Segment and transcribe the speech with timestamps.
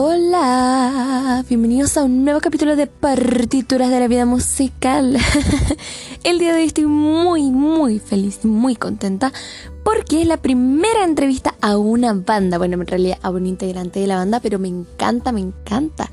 [0.00, 5.18] Hola, bienvenidos a un nuevo capítulo de Partituras de la Vida Musical.
[6.22, 9.32] El día de hoy estoy muy, muy feliz y muy contenta
[9.82, 14.06] porque es la primera entrevista a una banda, bueno, en realidad a un integrante de
[14.06, 16.08] la banda, pero me encanta, me encanta.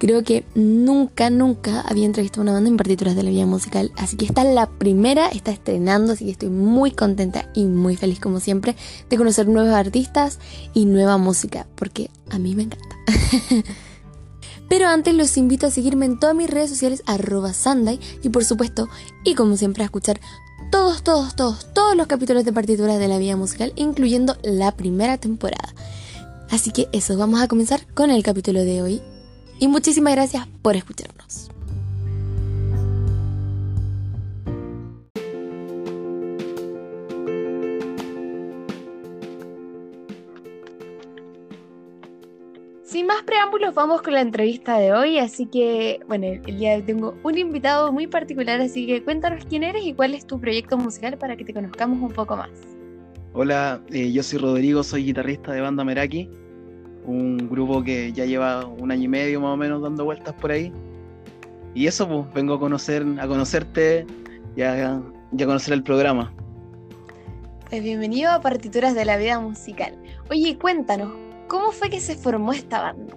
[0.00, 3.92] Creo que nunca, nunca había entrevistado a una banda en partituras de la vida musical.
[3.98, 7.96] Así que esta es la primera, está estrenando, así que estoy muy contenta y muy
[7.96, 8.76] feliz como siempre
[9.10, 10.38] de conocer nuevos artistas
[10.72, 12.96] y nueva música, porque a mí me encanta.
[14.70, 18.46] Pero antes los invito a seguirme en todas mis redes sociales arroba Sunday y por
[18.46, 18.88] supuesto,
[19.22, 20.18] y como siempre a escuchar
[20.70, 25.18] todos, todos, todos, todos los capítulos de partituras de la vida musical, incluyendo la primera
[25.18, 25.74] temporada.
[26.48, 29.02] Así que eso, vamos a comenzar con el capítulo de hoy
[29.60, 31.50] y muchísimas gracias por escucharnos.
[42.82, 45.18] Sin más preámbulos, vamos con la entrevista de hoy.
[45.18, 49.44] Así que, bueno, el día de hoy tengo un invitado muy particular, así que cuéntanos
[49.44, 52.50] quién eres y cuál es tu proyecto musical para que te conozcamos un poco más.
[53.32, 56.28] Hola, eh, yo soy Rodrigo, soy guitarrista de banda Meraki
[57.04, 60.50] un grupo que ya lleva un año y medio más o menos dando vueltas por
[60.50, 60.72] ahí.
[61.74, 64.06] Y eso, pues, vengo a conocer, a conocerte
[64.56, 65.00] y a,
[65.38, 66.32] conocer el programa.
[67.68, 69.94] Pues bienvenido a Partituras de la Vida Musical.
[70.28, 71.12] Oye, cuéntanos,
[71.46, 73.16] ¿cómo fue que se formó esta banda?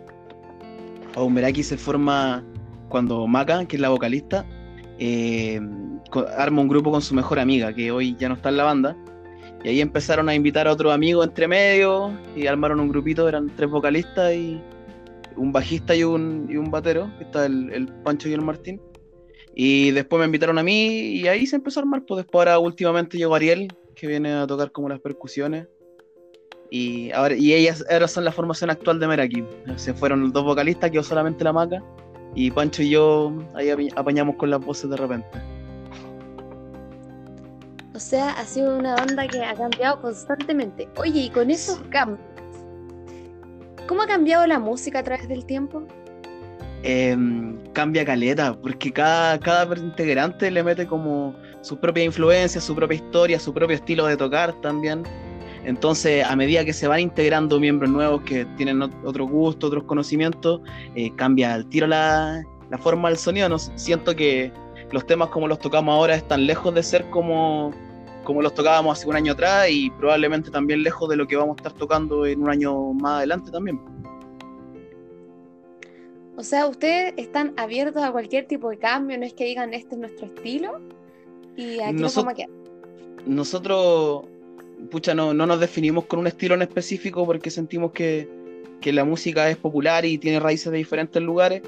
[1.16, 2.44] Oh, Meraki se forma
[2.90, 4.46] cuando Maca, que es la vocalista,
[5.00, 5.60] eh,
[6.38, 8.96] arma un grupo con su mejor amiga, que hoy ya no está en la banda,
[9.64, 13.50] y ahí empezaron a invitar a otros amigos entre medio y armaron un grupito, eran
[13.56, 14.62] tres vocalistas y
[15.38, 18.82] un bajista y un, y un batero, que está el, Pancho y el Martín.
[19.56, 22.04] Y después me invitaron a mí y ahí se empezó a armar.
[22.06, 25.68] Pues después ahora últimamente llegó Ariel, que viene a tocar como las percusiones.
[26.70, 29.44] Y ahora y ellas son la formación actual de Meraki.
[29.76, 31.84] Se fueron los dos vocalistas, quedó solamente la maca.
[32.36, 35.53] Y Pancho y yo ahí apañamos con las voces de repente.
[37.96, 40.90] O sea, ha sido una banda que ha cambiado constantemente.
[40.98, 42.20] Oye, y con esos cambios,
[43.88, 45.84] ¿cómo ha cambiado la música a través del tiempo?
[46.82, 52.96] Em, cambia caleta, porque cada, cada integrante le mete como su propia influencia, su propia
[52.96, 55.04] historia, su propio estilo de tocar también.
[55.64, 60.62] Entonces, a medida que se van integrando miembros nuevos que tienen otro gusto, otros conocimientos,
[60.96, 63.48] eh, cambia el tiro la, la forma del sonido.
[63.48, 64.52] No, siento que
[64.94, 67.72] los temas como los tocamos ahora están lejos de ser como,
[68.24, 71.56] como los tocábamos hace un año atrás y probablemente también lejos de lo que vamos
[71.58, 73.82] a estar tocando en un año más adelante también.
[76.38, 79.96] O sea, ustedes están abiertos a cualquier tipo de cambio, no es que digan este
[79.96, 80.80] es nuestro estilo
[81.58, 82.50] y aquí nos vamos a quedar.
[83.26, 84.26] Nosotros,
[84.92, 88.30] pucha, no, no nos definimos con un estilo en específico porque sentimos que,
[88.80, 91.64] que la música es popular y tiene raíces de diferentes lugares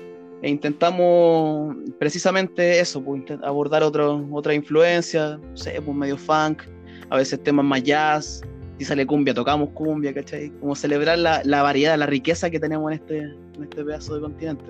[0.46, 6.62] e intentamos precisamente eso, pues, abordar otra influencia, no sé, pues medio funk,
[7.10, 8.44] a veces temas más jazz,
[8.78, 10.52] si sale cumbia, tocamos cumbia, ¿cachai?
[10.60, 14.64] Como celebrar la, variedad, la riqueza que tenemos en este, en este pedazo de continente.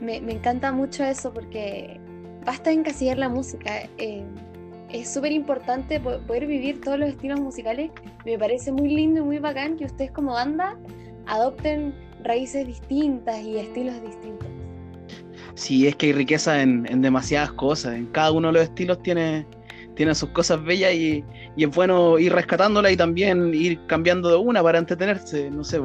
[0.00, 2.00] Me, me encanta mucho eso porque
[2.44, 3.88] basta encasillar la música.
[3.98, 4.24] Eh,
[4.90, 7.92] es súper importante poder vivir todos los estilos musicales.
[8.24, 10.76] Me parece muy lindo y muy bacán que ustedes como banda
[11.26, 11.94] adopten
[12.26, 14.48] raíces distintas y estilos distintos.
[15.54, 17.94] Sí, es que hay riqueza en, demasiadas cosas.
[17.94, 19.46] En cada uno de los estilos tiene,
[19.94, 21.24] tiene sus cosas bellas y,
[21.56, 25.50] es bueno ir rescatándola y también ir cambiando de una para entretenerse.
[25.50, 25.80] No sé,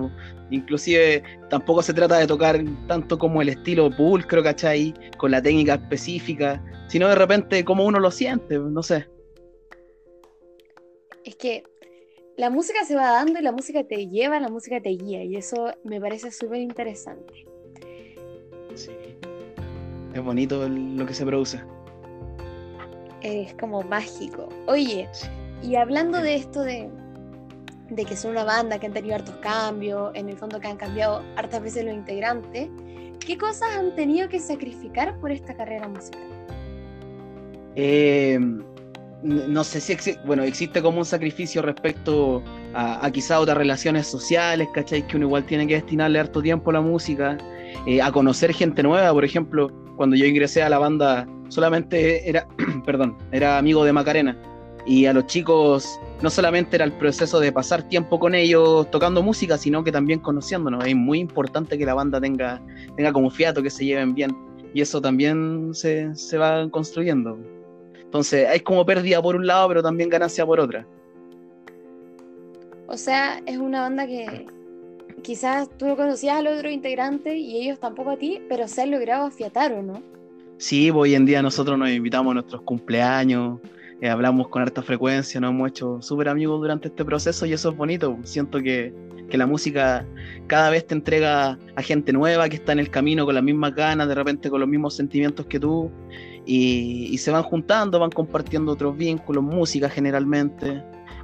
[0.49, 4.93] inclusive tampoco se trata de tocar tanto como el estilo pulcro, ¿cachai?
[5.17, 9.07] Con la técnica específica, sino de repente como uno lo siente, no sé.
[11.23, 11.63] Es que
[12.41, 15.35] la música se va dando y la música te lleva, la música te guía y
[15.35, 17.45] eso me parece súper interesante.
[18.73, 18.89] Sí,
[20.11, 21.61] es bonito lo que se produce.
[23.21, 24.49] Es como mágico.
[24.65, 25.07] Oye,
[25.61, 26.89] y hablando de esto de,
[27.91, 30.77] de que son una banda que han tenido hartos cambios, en el fondo que han
[30.77, 32.69] cambiado hartas veces los integrantes,
[33.23, 36.23] ¿qué cosas han tenido que sacrificar por esta carrera musical?
[37.75, 38.39] Eh,
[39.23, 44.67] no sé si existe, bueno, existe como un sacrificio respecto a, quizá otras relaciones sociales,
[44.73, 45.05] ¿cachai?
[45.05, 47.37] Que uno igual tiene que destinarle harto tiempo a la música,
[47.85, 52.47] eh, a conocer gente nueva, por ejemplo, cuando yo ingresé a la banda solamente era,
[52.85, 54.37] perdón, era amigo de Macarena
[54.85, 59.21] y a los chicos no solamente era el proceso de pasar tiempo con ellos tocando
[59.21, 60.85] música, sino que también conociéndonos.
[60.85, 62.61] Es muy importante que la banda tenga,
[62.95, 64.35] tenga como fiato, que se lleven bien
[64.73, 67.37] y eso también se, se va construyendo.
[68.11, 70.85] Entonces, hay como pérdida por un lado, pero también ganancia por otra.
[72.87, 74.47] O sea, es una banda que,
[75.21, 78.91] quizás tú no conocías al otro integrante y ellos tampoco a ti, pero se han
[78.91, 80.03] logrado afiatar, ¿o no?
[80.57, 83.61] Sí, pues, hoy en día nosotros nos invitamos a nuestros cumpleaños,
[84.01, 87.69] eh, hablamos con harta frecuencia, nos hemos hecho súper amigos durante este proceso y eso
[87.69, 88.17] es bonito.
[88.23, 88.93] Siento que,
[89.29, 90.05] que, la música
[90.47, 93.73] cada vez te entrega a gente nueva que está en el camino con las mismas
[93.73, 95.89] ganas, de repente con los mismos sentimientos que tú,
[96.45, 100.83] y, y se van juntando, van compartiendo otros vínculos, música generalmente,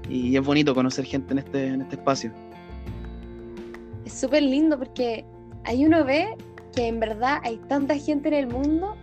[0.10, 2.32] y es bonito conocer gente en este, en este espacio.
[4.06, 5.26] Es súper lindo porque
[5.66, 6.28] ahí uno ve
[6.76, 8.96] que en verdad hay tanta gente en el mundo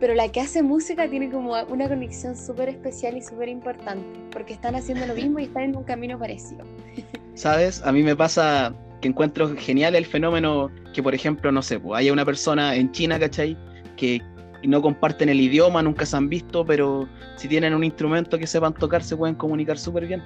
[0.00, 4.54] pero la que hace música tiene como una conexión súper especial y súper importante, porque
[4.54, 6.64] están haciendo lo mismo y están en un camino parecido.
[7.34, 7.82] ¿Sabes?
[7.84, 12.00] A mí me pasa que encuentro genial el fenómeno que, por ejemplo, no sé, pues,
[12.00, 13.56] haya una persona en China, ¿cachai?
[13.96, 14.22] Que
[14.68, 18.74] no comparten el idioma, nunca se han visto, pero si tienen un instrumento que sepan
[18.74, 20.22] tocar, se pueden comunicar súper bien.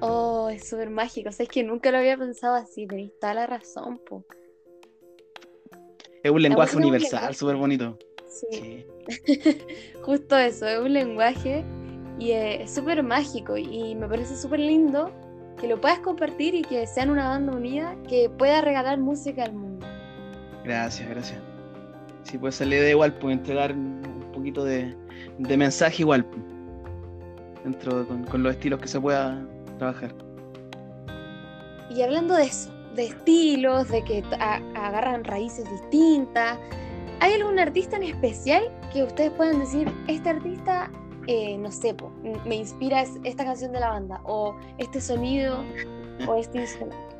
[0.00, 1.30] Oh, es súper mágico.
[1.30, 4.24] O sea, es que nunca lo había pensado así, tenéis toda la razón, po.
[6.22, 7.98] Es un lenguaje universal, súper bonito.
[8.28, 8.86] Sí.
[10.02, 11.64] Justo eso, es un lenguaje
[12.18, 15.12] y es súper mágico y me parece súper lindo
[15.58, 19.54] que lo puedas compartir y que sean una banda unida que pueda regalar música al
[19.54, 19.86] mundo.
[20.64, 21.40] Gracias, gracias.
[22.28, 24.94] Sí, pues se le da igual, pues entregar un poquito de,
[25.38, 26.42] mensaje igual, pues,
[27.64, 29.42] dentro con, con los estilos que se pueda
[29.78, 30.14] trabajar.
[31.90, 34.22] Y hablando de eso, de estilos, de que
[34.74, 36.58] agarran raíces distintas,
[37.20, 40.90] ¿Hay algún artista en especial que ustedes puedan decir, este artista,
[41.26, 41.94] eh, no sé,
[42.46, 45.64] me inspira esta canción de la banda, o este sonido,
[46.28, 47.17] o este instrumento?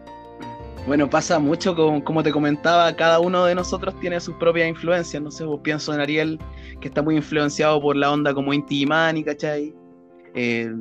[0.88, 5.22] Bueno, pasa mucho, como te comentaba, cada uno de nosotros tiene sus propias influencias.
[5.22, 6.38] No sé, vos pienso en Ariel,
[6.80, 9.74] que está muy influenciado por la onda como Inti Imani, ¿cachai?
[10.34, 10.74] Eh,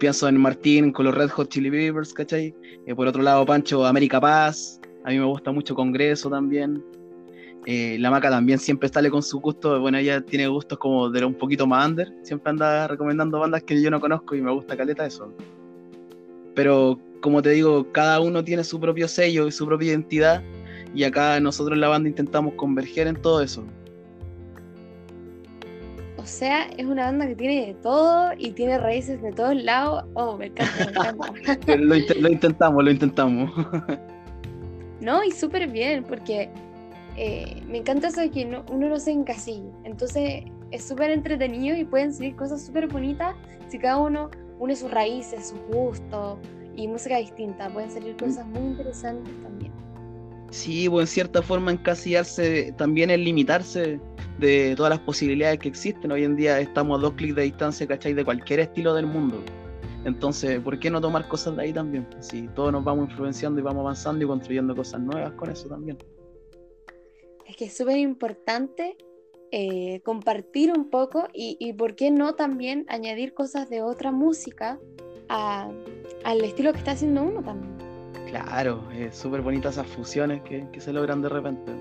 [0.00, 2.52] pienso en Martín con los Red Hot Chili Peppers, ¿cachai?
[2.88, 4.80] Eh, por otro lado, Pancho, América Paz.
[5.04, 6.82] A mí me gusta mucho Congreso también.
[7.66, 11.24] Eh, la Maca también siempre sale con su gusto, bueno, ella tiene gustos como de
[11.24, 14.76] un poquito más under, siempre anda recomendando bandas que yo no conozco y me gusta
[14.76, 15.32] caleta eso.
[16.56, 20.42] Pero como te digo, cada uno tiene su propio sello y su propia identidad
[20.94, 23.64] y acá nosotros en la banda intentamos converger en todo eso.
[26.16, 30.04] O sea, es una banda que tiene de todo y tiene raíces de todos lados.
[30.14, 31.76] Oh, me encanta, me encanta.
[31.76, 33.50] lo, lo intentamos, lo intentamos.
[35.00, 36.50] no, y súper bien, porque
[37.16, 39.70] eh, me encanta eso de que uno no se encasille.
[39.84, 43.34] Entonces es súper entretenido y pueden salir cosas súper bonitas
[43.68, 46.38] si cada uno une sus raíces, sus gustos
[46.76, 47.68] y música distinta.
[47.70, 49.72] Pueden salir cosas muy interesantes también.
[50.50, 54.00] Sí, pues en cierta forma encasillarse también es limitarse
[54.38, 56.12] de todas las posibilidades que existen.
[56.12, 58.14] Hoy en día estamos a dos clics de distancia, ¿cachai?
[58.14, 59.42] De cualquier estilo del mundo.
[60.04, 62.06] Entonces, ¿por qué no tomar cosas de ahí también?
[62.20, 65.98] Si todos nos vamos influenciando y vamos avanzando y construyendo cosas nuevas con eso también
[67.46, 68.96] es que es súper importante
[69.52, 74.80] eh, compartir un poco y, por qué no también añadir cosas de otra música
[76.24, 77.76] al estilo que está haciendo uno también.
[78.28, 81.72] Claro, es súper bonitas esas fusiones que, se logran de repente.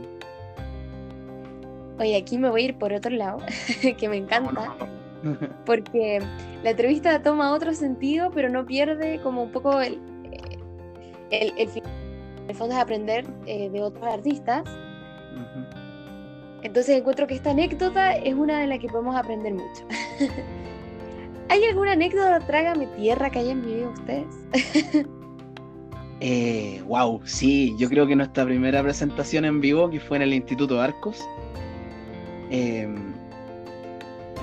[2.00, 3.40] Oye, aquí me voy a ir por otro lado,
[3.98, 4.76] que me encanta,
[5.66, 6.22] porque
[6.64, 10.00] la entrevista toma otro sentido, pero no pierde como un poco el,
[11.32, 14.64] el, el, fondo de aprender eh, de otros artistas
[16.66, 19.86] entonces encuentro que esta anécdota es una de las que podemos aprender mucho.
[21.50, 24.26] ¿Hay alguna anécdota Trágame Tierra que hayan vivido ustedes?
[26.20, 30.34] eh, wow, sí, yo creo que nuestra primera presentación en vivo, que fue en el
[30.34, 31.24] Instituto Arcos,
[32.50, 33.14] em,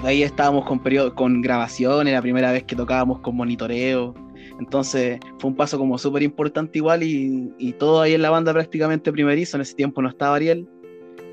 [0.05, 4.15] ahí estábamos con, periodo, con grabaciones, la primera vez que tocábamos con monitoreo,
[4.61, 8.53] entonces fue un paso como súper importante igual y, y, todo ahí en la banda
[8.53, 10.69] prácticamente primerizo, en ese tiempo no estaba Ariel,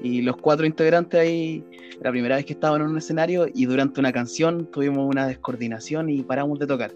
[0.03, 1.63] y los cuatro integrantes ahí,
[2.01, 6.09] la primera vez que estaban en un escenario y durante una canción tuvimos una descoordinación
[6.09, 6.91] y paramos de tocar.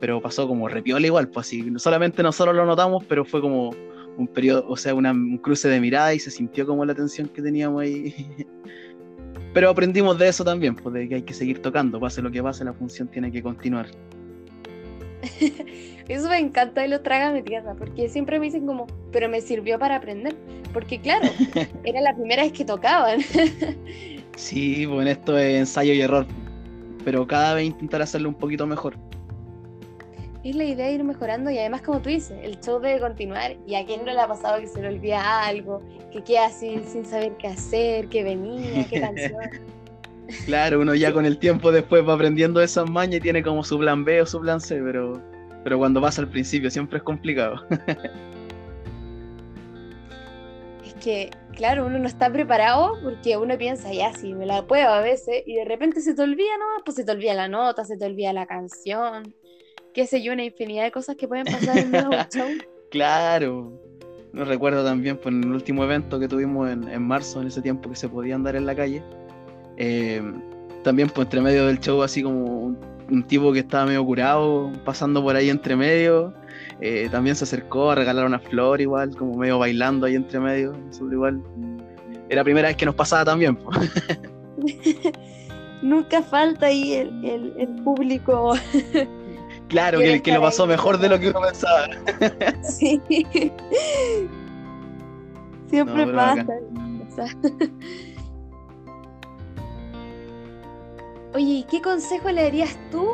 [0.00, 3.70] Pero pasó como repiola igual, pues así, solamente nosotros lo notamos, pero fue como
[4.16, 7.42] un periodo, o sea, un cruce de mirada y se sintió como la tensión que
[7.42, 8.14] teníamos ahí.
[9.54, 12.42] pero aprendimos de eso también, pues de que hay que seguir tocando, pase lo que
[12.42, 13.86] pase, la función tiene que continuar.
[16.08, 19.40] Eso me encanta y lo traga mi tierra, porque siempre me dicen como, pero me
[19.40, 20.34] sirvió para aprender.
[20.72, 21.28] Porque claro,
[21.84, 23.20] era la primera vez que tocaban.
[24.36, 26.26] sí, bueno, esto es ensayo y error.
[27.04, 28.94] Pero cada vez intentar hacerlo un poquito mejor.
[30.44, 33.56] Es la idea de ir mejorando y además como tú dices, el show debe continuar
[33.66, 35.82] y a quién no le ha pasado que se le olvida algo,
[36.12, 39.42] que queda así sin saber qué hacer, qué venía, qué canción.
[40.44, 43.78] Claro, uno ya con el tiempo después va aprendiendo esas mañas y tiene como su
[43.78, 45.22] plan B o su plan C, pero,
[45.64, 47.64] pero cuando pasa al principio siempre es complicado.
[50.98, 55.00] que, claro, uno no está preparado porque uno piensa, ya, sí, me la puedo a
[55.00, 57.96] veces, y de repente se te olvida nomás, pues se te olvida la nota, se
[57.96, 59.34] te olvida la canción,
[59.94, 62.48] qué sé yo, una infinidad de cosas que pueden pasar en un show.
[62.90, 63.70] Claro.
[64.32, 67.60] No recuerdo también pues, en el último evento que tuvimos en, en, marzo, en ese
[67.60, 69.02] tiempo que se podía andar en la calle.
[69.78, 70.22] Eh,
[70.82, 72.78] también pues entre medio del show así como un,
[73.10, 76.34] un, tipo que estaba medio curado, pasando por ahí entre medio,
[76.80, 80.72] eh, también se acercó a regalar una flor igual, como medio bailando ahí entre medio.
[80.90, 81.42] Eso igual.
[82.28, 83.58] Era la primera vez que nos pasaba también.
[85.82, 88.54] Nunca falta ahí el, el, el público.
[89.68, 91.88] Claro, que, que lo pasó mejor de lo que uno pensaba.
[92.62, 92.98] Sí.
[95.68, 96.46] Siempre No, pasa.
[101.34, 103.06] Oye, ¿y qué consejo le darías tú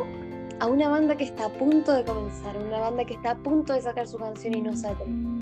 [0.59, 2.57] a una banda que está a punto de comenzar?
[2.57, 5.39] Una banda que está a punto de sacar su canción y no sabe cómo.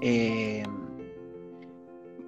[0.00, 0.62] Eh,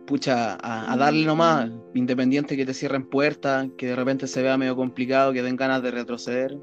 [0.07, 4.57] pucha, a, a darle nomás, independiente que te cierren puertas, que de repente se vea
[4.59, 6.59] medio complicado, que den ganas de retroceder,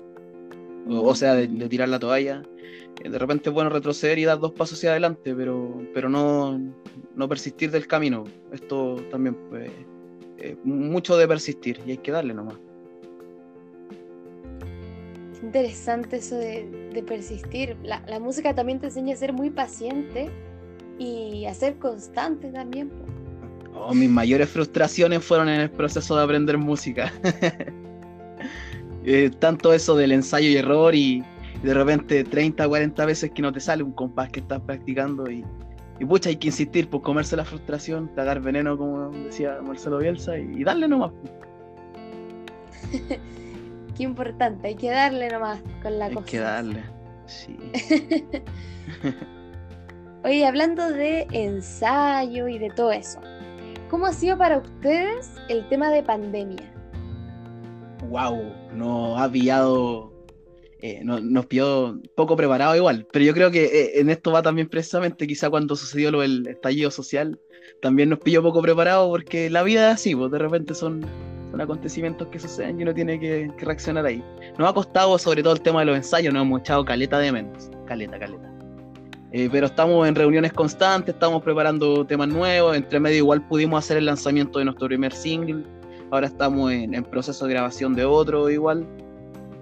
[0.87, 2.43] o, o sea, de, de tirar la toalla.
[3.03, 6.59] Eh, De repente es bueno retroceder y dar dos pasos hacia adelante, pero, pero no,
[7.15, 8.23] no persistir del camino.
[8.51, 9.71] Esto también, pues,
[10.43, 12.55] eh, mucho de persistir y hay que darle nomás.
[15.31, 17.77] Es interesante eso de, de persistir.
[17.81, 20.29] La, la música también te enseña a ser muy paciente
[20.99, 22.91] y a ser constante también.
[23.73, 27.11] Oh, mis mayores frustraciones fueron en el proceso de aprender música.
[29.05, 31.21] Eh, tanto eso del ensayo y error y
[31.61, 35.43] de repente 30, 40 veces que no te sale un compás que estás practicando y,
[36.03, 40.37] y pucha, hay que insistir por comerse la frustración, tragar veneno, como decía Marcelo Bielsa,
[40.37, 41.11] y, y darle nomás.
[43.95, 46.25] Qué importante, hay que darle nomás con la Hay cosa.
[46.27, 46.83] que darle.
[47.25, 47.57] Sí.
[50.25, 53.21] Oye, hablando de ensayo y de todo eso,
[53.89, 56.69] ¿cómo ha sido para ustedes el tema de pandemia?
[58.09, 58.37] wow,
[58.73, 60.12] nos ha pillado,
[60.85, 64.41] eh, no- nos pilló poco preparado igual, pero yo creo que eh, en esto va
[64.41, 67.39] también precisamente, quizá cuando sucedió lo del estallido social,
[67.81, 71.05] también nos pilló poco preparado porque la vida es así, pues de repente son,
[71.51, 74.21] son acontecimientos que suceden y uno tiene que, que reaccionar ahí.
[74.59, 77.31] Nos ha costado sobre todo el tema de los ensayos, nos hemos echado caleta de
[77.31, 78.49] menos, caleta, caleta.
[79.31, 83.95] Eh, pero estamos en reuniones constantes, estamos preparando temas nuevos, entre medio igual pudimos hacer
[83.95, 85.63] el lanzamiento de nuestro primer single,
[86.11, 88.85] ahora estamos en, en proceso de grabación de otro igual.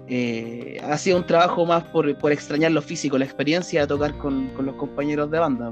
[0.08, 4.16] Eh, ha sido un trabajo más por, por extrañar lo físico, la experiencia de tocar
[4.18, 5.70] con, con los compañeros de banda.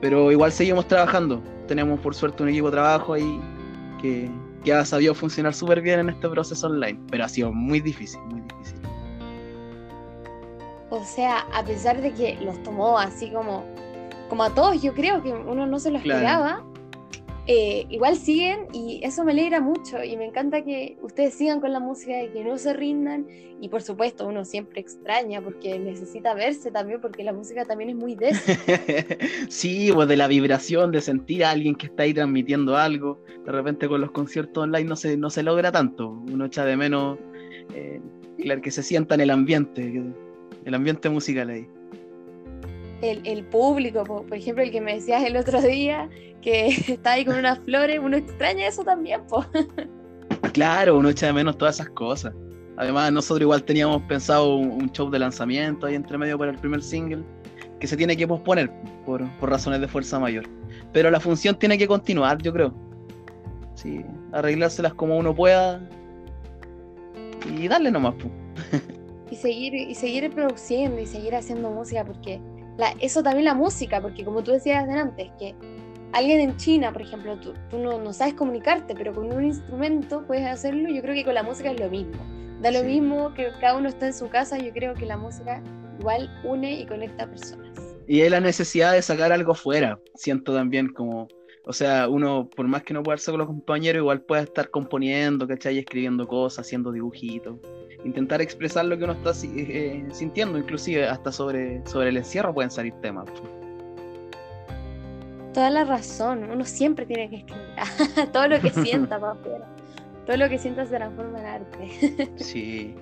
[0.00, 1.42] Pero igual seguimos trabajando.
[1.66, 3.40] Tenemos por suerte un equipo de trabajo ahí
[4.00, 4.30] que,
[4.62, 7.00] que ha sabido funcionar súper bien en este proceso online.
[7.10, 8.80] Pero ha sido muy difícil, muy difícil.
[10.90, 13.64] O sea, a pesar de que los tomó así como,
[14.28, 16.73] como a todos, yo creo que uno no se lo Claro.
[17.46, 21.72] Eh, igual siguen y eso me alegra mucho y me encanta que ustedes sigan con
[21.72, 23.26] la música y que no se rindan
[23.60, 27.96] y por supuesto uno siempre extraña porque necesita verse también porque la música también es
[27.96, 28.34] muy de
[29.48, 33.20] sí, pues de la vibración, de sentir a alguien que está ahí transmitiendo algo.
[33.44, 36.08] De repente con los conciertos online no se, no se logra tanto.
[36.32, 37.18] Uno echa de menos
[37.74, 38.00] eh,
[38.38, 40.02] claro, que se sienta en el ambiente,
[40.64, 41.66] el ambiente musical ahí.
[43.10, 46.08] El, el público, po- por ejemplo, el que me decías el otro día,
[46.42, 49.44] que está ahí con unas flores, uno extraña eso también, po.
[50.52, 52.32] Claro, uno echa de menos todas esas cosas.
[52.76, 56.58] Además, nosotros igual teníamos pensado un, un show de lanzamiento ahí entre medio para el
[56.58, 57.22] primer single,
[57.80, 58.70] que se tiene que posponer
[59.06, 60.44] por, por razones de fuerza mayor.
[60.92, 62.74] Pero la función tiene que continuar, yo creo.
[63.74, 65.88] Sí, arreglárselas como uno pueda
[67.56, 68.14] y darle nomás.
[68.14, 68.28] pu.
[69.30, 72.40] Y seguir, y seguir produciendo y seguir haciendo música, porque
[72.76, 75.54] la, eso también la música, porque como tú decías antes, que
[76.12, 80.24] alguien en China, por ejemplo, tú, tú no, no sabes comunicarte, pero con un instrumento
[80.26, 82.22] puedes hacerlo, yo creo que con la música es lo mismo.
[82.60, 82.86] Da lo Sí.
[82.86, 85.62] mismo que cada uno está en su casa, yo creo que la música
[86.00, 87.68] igual une y conecta a personas.
[88.06, 91.28] Y es la necesidad de sacar algo fuera, siento también como,
[91.66, 94.70] o sea, uno por más que no pueda hacer con los compañeros, igual puede estar
[94.70, 95.78] componiendo, ¿cachai?
[95.78, 97.56] Escribiendo cosas, haciendo dibujitos,
[98.04, 102.70] intentar expresar lo que uno está eh, sintiendo, inclusive hasta sobre, sobre el encierro pueden
[102.70, 103.26] salir temas.
[105.54, 107.64] Toda la razón, uno siempre tiene que escribir
[108.32, 109.66] todo lo que sienta para afuera.
[110.26, 112.30] Todo lo que sienta se transforma en arte.
[112.36, 112.94] Sí.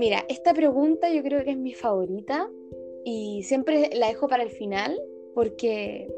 [0.00, 2.48] Mira, esta pregunta yo creo que es mi favorita
[3.04, 4.98] y siempre la dejo para el final
[5.34, 6.08] porque,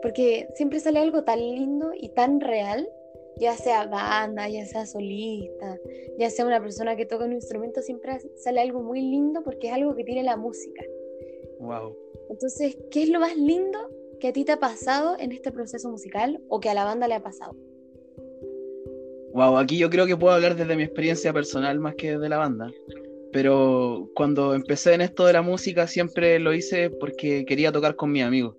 [0.00, 2.88] porque siempre sale algo tan lindo y tan real
[3.36, 5.78] ya sea banda, ya sea solista,
[6.18, 9.74] ya sea una persona que toca un instrumento, siempre sale algo muy lindo porque es
[9.74, 10.82] algo que tiene la música.
[11.60, 11.94] Wow.
[12.30, 13.78] Entonces, ¿qué es lo más lindo
[14.20, 17.06] que a ti te ha pasado en este proceso musical o que a la banda
[17.06, 17.54] le ha pasado?
[19.34, 22.38] Wow, aquí yo creo que puedo hablar desde mi experiencia personal más que de la
[22.38, 22.72] banda.
[23.32, 28.10] Pero cuando empecé en esto de la música siempre lo hice porque quería tocar con
[28.10, 28.56] mis amigos.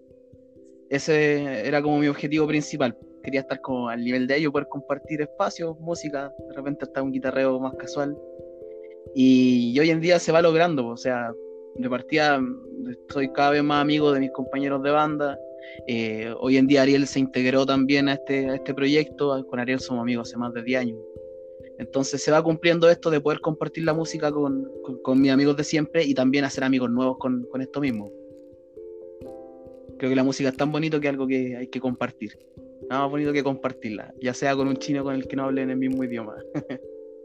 [0.89, 2.97] Ese era como mi objetivo principal.
[3.23, 3.59] Quería estar
[3.89, 8.17] al nivel de ellos, poder compartir espacios, música, de repente hasta un guitarreo más casual.
[9.15, 11.31] Y, hoy en día se va logrando, o sea,
[11.75, 12.41] de partida
[13.09, 15.39] soy cada vez más amigo de mis compañeros de banda.
[15.87, 19.45] Eh, hoy en día Ariel se integró también a este, a este proyecto.
[19.47, 20.97] Con Ariel somos amigos hace más de 10 años.
[21.79, 24.69] Entonces se va cumpliendo esto de poder compartir la música con,
[25.01, 28.11] con, mis amigos de siempre y también hacer amigos nuevos con, con, esto mismo.
[29.97, 32.37] Creo que la música es tan bonito que algo que hay que compartir.
[32.89, 35.61] Nada más bonito que compartirla, ya sea con un chino con el que no hable
[35.61, 36.35] en el mismo idioma.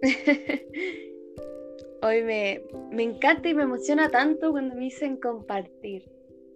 [2.02, 6.08] Hoy me, me encanta y me emociona tanto cuando me dicen compartir.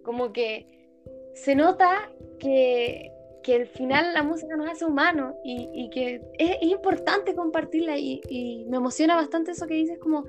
[0.03, 0.65] Como que
[1.33, 3.11] se nota que,
[3.49, 8.77] que al final la música nos hace humanos y, que es, importante compartirla y, me
[8.77, 10.25] emociona bastante eso que dices como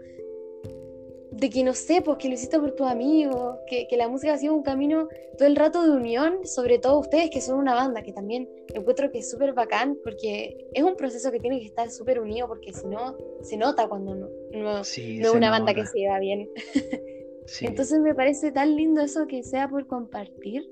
[1.32, 4.38] de que no sé, pues que lo hiciste por tus amigos, que, la música ha
[4.38, 8.02] sido un camino todo el rato de unión, sobre todo ustedes que son una banda,
[8.02, 11.90] que también encuentro que es súper bacán, porque es un proceso que tiene que estar
[11.90, 15.98] súper unido, porque si no, se nota cuando no, no, es una banda que se
[15.98, 16.48] lleva bien.
[17.60, 20.68] Entonces me parece tan lindo eso que sea por compartir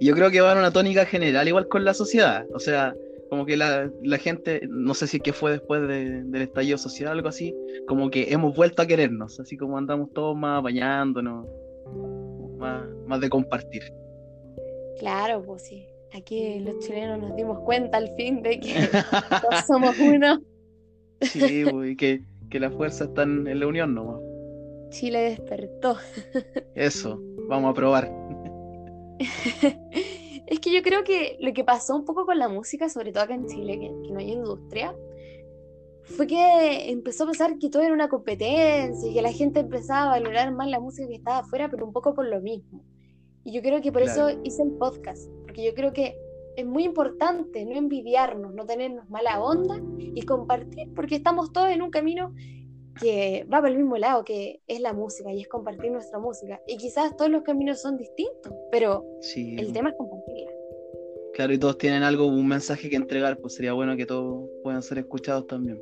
[0.00, 2.46] yo creo que va en una tónica general, igual con la sociedad.
[2.54, 2.94] O sea,
[3.28, 7.12] como que la, gente, no sé si es que fue después del estallido social o
[7.12, 7.54] algo así,
[7.86, 11.46] como que hemos vuelto a querernos, así como andamos todos más bañándonos,
[12.58, 13.82] más, más de compartir.
[14.98, 15.86] Claro, pues sí.
[16.14, 18.74] Aquí los chilenos nos dimos cuenta al fin de que
[19.42, 20.40] todos somos uno.
[21.20, 24.20] Sí, pues, y que, que la fuerza está en la unión nomás.
[24.90, 25.96] Chile despertó.
[26.74, 28.10] Eso, vamos a probar.
[30.46, 33.24] es que yo creo que lo que pasó un poco con la música, sobre todo
[33.24, 34.94] acá en Chile, que, no hay industria,
[36.04, 40.04] fue que empezó a pasar que todo era una competencia y que la gente empezaba
[40.04, 42.82] a valorar más la música que estaba afuera, pero un poco con lo mismo.
[43.44, 46.16] Y yo creo que por eso hice el podcast, porque yo creo que
[46.56, 51.82] es muy importante no envidiarnos, no tenernos mala onda y compartir, porque estamos todos en
[51.82, 52.34] un camino
[53.00, 56.60] que va por el mismo lado, que es la música y es compartir nuestra música.
[56.66, 60.52] Y quizás todos los caminos son distintos, pero el tema es compartirla.
[61.34, 64.82] Claro, y todos tienen algo, un mensaje que entregar, pues sería bueno que todos puedan
[64.82, 65.80] ser escuchados también.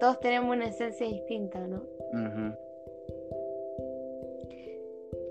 [0.00, 1.82] Todos tenemos una esencia distinta, ¿no?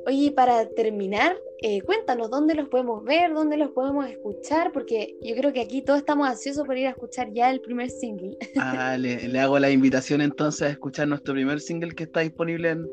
[0.05, 5.35] Oye, para terminar, eh, cuéntanos dónde los podemos ver, dónde los podemos escuchar, porque yo
[5.35, 8.37] creo que aquí todos estamos ansiosos por ir a escuchar ya el primer single.
[8.57, 12.85] Ah, le, hago la invitación entonces a escuchar nuestro primer single que está disponible en,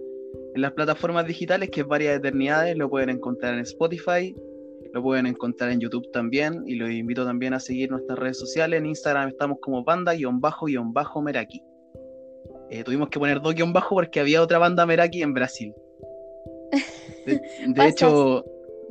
[0.55, 4.37] las plataformas digitales, que es Varias Eternidades, lo pueden encontrar en Spotify,
[4.93, 8.79] lo pueden encontrar en YouTube también, y los invito también a seguir nuestras redes sociales,
[8.79, 11.63] en Instagram estamos como banda-meraki.
[12.71, 15.75] Eh, tuvimos que poner dos guion bajo porque había otra banda Meraki en Brasil.
[17.27, 18.45] De, hecho,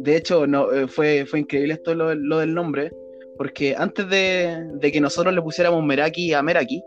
[0.04, 2.92] de hecho no, eh, fue, fue increíble esto lo, del nombre,
[3.38, 6.84] porque antes de, que nosotros le pusiéramos Meraki a Meraki,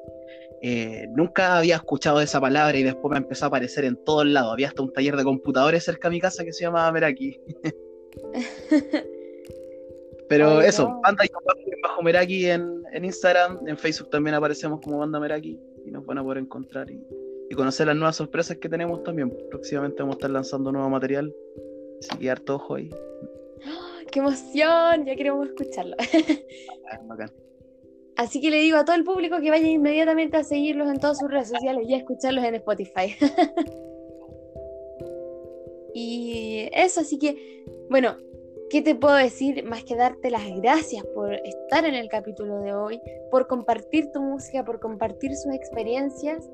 [0.63, 4.53] eh, nunca había escuchado esa palabra y después me empezó a aparecer en todos lados.
[4.53, 7.39] Había hasta un taller de computadores cerca de mi casa que se llamaba Meraki.
[10.29, 11.29] Pero eso, banda y
[11.83, 16.19] bajo Meraki en, en, Instagram, en Facebook también aparecemos como banda Meraki y nos van
[16.19, 16.91] a poder encontrar.
[16.91, 16.99] Y,
[17.51, 19.33] y conocer las nuevas sorpresas que tenemos también.
[19.51, 21.33] Próximamente vamos a estar lanzando nuevo material.
[22.19, 22.91] Que harto ojo ahí.
[24.11, 25.05] ¡Qué emoción!
[25.07, 25.97] Ya queremos escucharlo.
[28.17, 31.19] Así que le digo a todo el público que vaya inmediatamente a seguirlos en todas
[31.19, 33.17] sus redes sociales y a escucharlos en Spotify.
[35.95, 38.17] y eso, así que, bueno,
[38.71, 42.73] ¿qué te puedo decir más que darte las gracias por estar en el capítulo de
[42.73, 43.01] hoy,
[43.33, 46.49] por compartir tu música, por compartir sus experiencias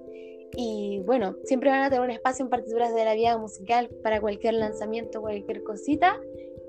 [0.57, 4.21] y bueno, siempre van a tener un espacio en partituras de la vida musical para
[4.21, 6.19] cualquier lanzamiento, cualquier cosita.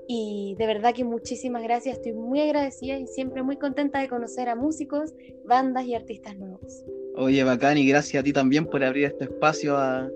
[0.08, 4.48] Y de verdad que muchísimas gracias, estoy muy agradecida y siempre muy contenta de conocer
[4.48, 5.14] a músicos,
[5.44, 6.84] bandas y artistas nuevos.
[7.16, 10.08] Oye, bacán, y gracias a ti también por abrir este espacio a,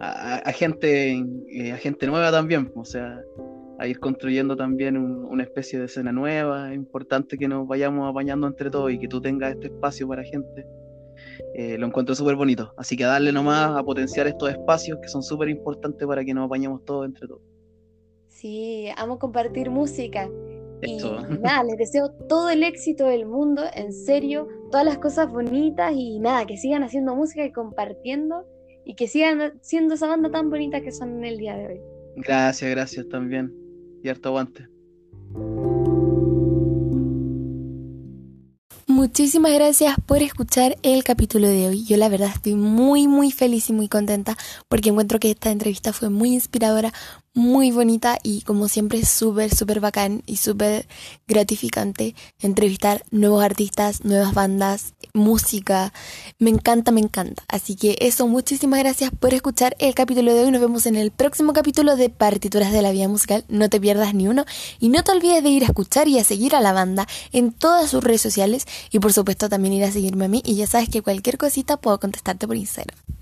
[0.00, 3.22] a, gente, eh, a gente nueva también, o sea,
[3.78, 6.70] a ir construyendo también una especie de escena nueva.
[6.70, 10.24] Es importante que nos vayamos apañando entre todos y que tú tengas este espacio para
[10.24, 10.66] gente
[11.54, 12.72] eh, lo encuentro súper bonito.
[12.76, 16.46] Así que darle nomás a potenciar estos espacios que son súper importantes para que nos
[16.46, 17.42] apañemos todos entre todos.
[18.28, 20.28] Sí, amo compartir música
[20.82, 20.98] Y
[21.42, 26.18] nada, les deseo todo el éxito del mundo, en serio, todas las cosas bonitas y
[26.18, 28.44] nada, que sigan haciendo música y compartiendo
[28.84, 31.80] y que sigan siendo esa banda tan bonita que son en el día de hoy.
[32.16, 33.52] Gracias, gracias también.
[34.02, 34.68] Y harto aguante.
[38.96, 41.84] Muchísimas gracias por escuchar el capítulo de hoy.
[41.84, 45.92] Yo la verdad estoy muy muy feliz y muy contenta porque encuentro que esta entrevista
[45.92, 46.94] fue muy inspiradora,
[47.34, 50.88] muy bonita y como siempre súper, súper bacán y súper
[51.28, 55.92] gratificante entrevistar nuevos artistas, nuevas bandas, música.
[56.38, 57.42] Me encanta, me encanta.
[57.48, 60.50] Así que eso, muchísimas gracias por escuchar el capítulo de hoy.
[60.50, 63.44] Nos vemos en el próximo capítulo de Partituras de la Vida Musical.
[63.48, 64.44] No te pierdas ni uno
[64.78, 67.52] y no te olvides de ir a escuchar y a seguir a la banda en
[67.52, 70.66] todas sus redes sociales y por supuesto también ir a seguirme a mí y ya
[70.66, 73.15] sabes que cualquier cosita puedo contestarte por Instagram.